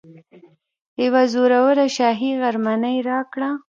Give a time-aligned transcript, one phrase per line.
[1.03, 3.49] یوه زوروره شاهي غرمنۍ راکړه.